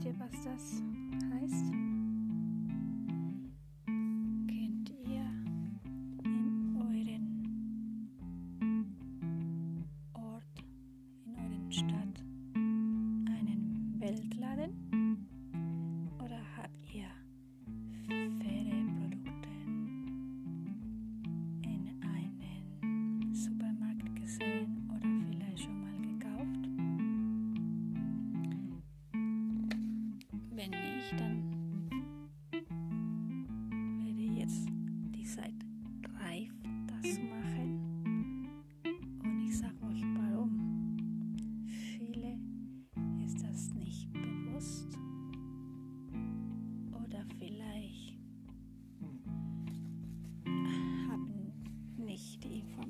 dir, 0.00 0.14
was 0.18 0.30
das 0.44 0.82
heißt? 1.40 1.87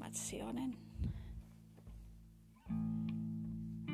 Die 0.09 0.37
Informationen, 0.37 0.75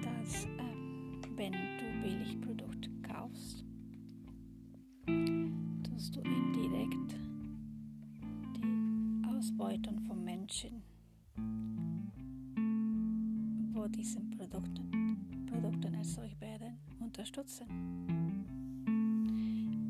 dass 0.03 0.45
ähm, 0.45 1.21
wenn 1.37 1.53
du 1.53 2.03
Billigprodukte 2.03 2.91
kaufst, 3.03 3.65
tust 5.83 6.17
du 6.17 6.21
indirekt 6.21 7.17
die 8.57 9.27
Ausbeutung 9.27 10.01
von 10.07 10.25
Menschen, 10.25 10.83
wo 13.73 13.87
diese 13.89 14.21
Produkte, 14.37 14.83
Produkte 15.47 15.93
erzeugt 15.93 16.41
werden, 16.41 16.79
unterstützen. 17.01 17.67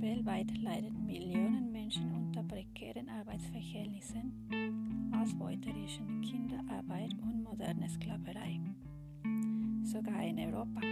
Weltweit 0.00 0.56
leiden 0.58 1.06
Millionen 1.06 1.70
Menschen 1.72 2.10
unter 2.14 2.42
prekären 2.42 3.08
Arbeitsverhältnissen, 3.08 4.83
ausbeuterischen 5.24 6.20
Kinderarbeit 6.20 7.14
und 7.22 7.44
moderner 7.44 7.88
Sklaverei. 7.88 8.60
Sogar 9.82 10.22
in 10.22 10.38
Europa. 10.38 10.82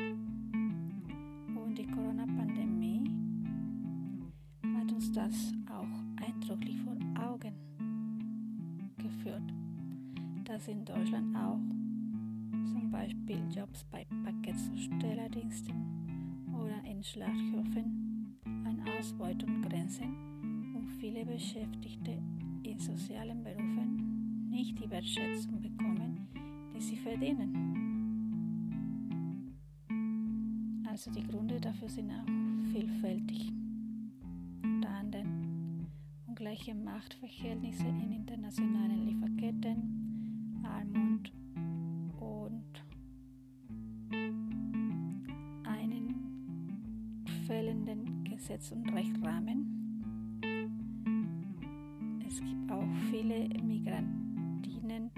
Und 1.55 1.77
die 1.77 1.87
Corona-Pandemie 1.87 3.11
hat 4.75 4.91
uns 4.91 5.13
das 5.13 5.53
auch 5.69 6.25
eindrücklich 6.25 6.81
vor 6.81 6.97
Augen 7.23 7.53
geführt, 8.97 9.53
dass 10.45 10.67
in 10.67 10.83
Deutschland 10.87 11.37
auch 11.37 11.61
zum 12.73 12.91
Beispiel 12.91 13.39
Jobs 13.55 13.85
bei 13.91 14.07
Paketzustellerdiensten 14.25 15.75
oder 16.55 16.83
in 16.91 17.05
Schlachthöfen 17.05 18.39
an 18.47 18.83
Ausbeutung 18.99 19.61
grenzen 19.61 20.73
und 20.75 20.89
viele 20.99 21.27
Beschäftigte 21.27 22.17
in 22.63 22.79
sozialen 22.79 23.43
Berufen 23.43 23.92
nicht 24.53 24.79
die 24.79 24.91
Wertschätzung 24.91 25.61
bekommen, 25.63 26.29
die 26.75 26.81
sie 26.81 26.97
verdienen. 26.97 27.73
Also 30.87 31.11
die 31.11 31.27
Gründe 31.27 31.59
dafür 31.59 31.89
sind 31.89 32.11
auch 32.11 32.27
vielfältig. 32.71 33.51
Unter 34.63 34.91
anderem 34.91 35.87
ungleiche 36.27 36.75
Machtverhältnisse 36.75 37.87
in 37.87 38.13
internationalen 38.13 39.07
Lieferketten, 39.07 40.63
Armut 40.63 41.33
und 42.21 42.85
einen 45.65 46.15
fehlenden 47.47 48.25
Gesetz- 48.25 48.71
und 48.73 48.87
Rechtsrahmen. 48.93 49.83
Es 52.27 52.39
gibt 52.41 52.71
auch 52.71 52.87
viele 53.11 53.49
Migrantinnen, 53.63 54.22
ähm, 54.93 55.11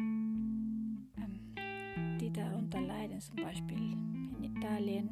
die 2.20 2.32
darunter 2.32 2.80
leiden, 2.80 3.20
zum 3.20 3.36
Beispiel 3.36 3.76
in 3.76 4.44
Italien, 4.44 5.08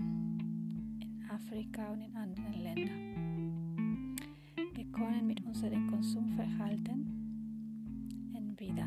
in 1.00 1.30
Afrika 1.30 1.92
und 1.92 2.00
in 2.02 2.14
anderen 2.14 2.52
Ländern. 2.62 4.16
Wir 4.74 4.84
können 4.92 5.26
mit 5.26 5.44
unserem 5.44 5.90
Konsumverhalten 5.90 7.08
entweder 8.34 8.86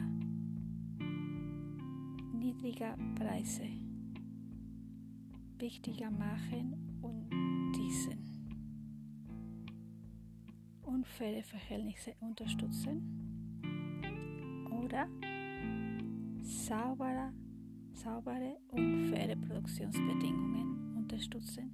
niedriger 2.33 2.95
Preise 3.15 3.67
wichtiger 5.59 6.09
machen 6.11 6.73
und 7.01 7.29
diesen 7.75 8.23
unfaire 10.83 11.43
Verhältnisse 11.43 12.15
unterstützen 12.21 13.25
oder 14.71 15.07
saubere, 16.45 17.33
saubere 17.93 18.57
und 18.71 19.07
faire 19.09 19.35
Produktionsbedingungen 19.35 20.95
unterstützen, 20.95 21.71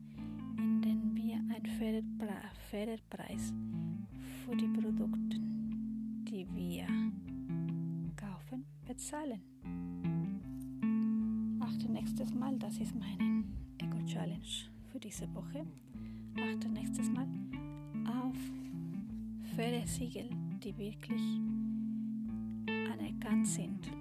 indem 0.57 1.13
wir 1.13 1.35
einen 1.35 1.65
fairen, 1.77 2.19
fairen 2.69 2.99
Preis 3.09 3.53
für 4.45 4.55
die 4.55 4.67
Produkte, 4.67 5.37
die 6.29 6.47
wir 6.55 6.87
kaufen, 8.15 8.65
bezahlen. 8.87 9.41
Achte 11.59 11.91
nächstes 11.91 12.33
Mal, 12.33 12.57
das 12.57 12.77
ist 12.77 12.95
meine 12.95 13.43
Eco-Challenge 13.77 14.69
für 14.89 14.99
diese 14.99 15.27
Woche. 15.35 15.65
Achte 16.37 16.69
nächstes 16.69 17.09
Mal 17.09 17.27
auf 18.07 18.37
faire 19.55 19.85
Siegel, 19.85 20.29
die 20.63 20.77
wirklich 20.77 21.21
anerkannt 22.89 23.47
sind. 23.47 24.00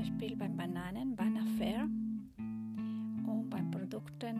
Beispiel 0.00 0.34
beim 0.34 0.56
Bananen, 0.56 1.14
Banafair 1.14 1.82
und 2.38 3.50
bei 3.50 3.60
Produkten, 3.70 4.38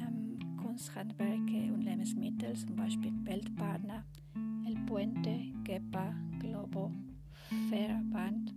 ähm, 0.00 0.38
Kunsthandwerke 0.56 1.74
und 1.74 1.82
Lebensmittel, 1.82 2.56
zum 2.56 2.76
Beispiel 2.76 3.12
Weltpartner, 3.24 4.04
El 4.66 4.74
Puente, 4.86 5.52
GEPA, 5.64 6.14
Globo, 6.38 6.90
Fairband, 7.68 8.54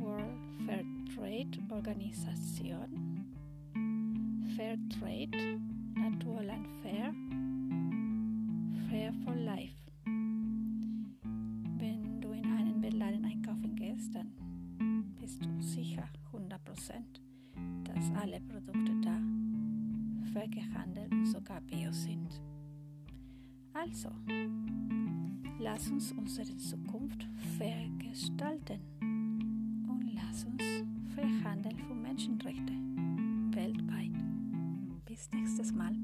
World 0.00 0.24
Fair 0.64 0.82
Trade 1.14 1.50
Organisation, 1.70 3.26
Fair 4.56 4.78
Trade, 4.88 5.60
Naturland 5.96 6.66
Fair, 6.82 7.12
Fair 8.88 9.12
for 9.22 9.34
Life. 9.34 9.79
alle 18.20 18.40
Produkte 18.40 18.92
da, 19.02 19.18
welche 20.34 20.60
und 20.74 21.24
sogar 21.24 21.60
bio 21.62 21.90
sind. 21.90 22.28
Also, 23.72 24.10
lass 25.58 25.90
uns 25.90 26.12
unsere 26.12 26.54
Zukunft 26.56 27.26
vergestalten 27.56 28.80
und 29.00 30.12
lass 30.14 30.44
uns 30.44 30.62
für 31.14 31.48
Handel 31.48 31.74
von 31.88 32.02
Menschenrechten 32.02 33.54
weltweit. 33.54 34.12
Bis 35.06 35.30
nächstes 35.32 35.72
Mal. 35.72 35.99